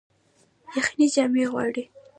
یخني 0.75 1.07
جامې 1.13 1.43
غواړي 1.51 1.83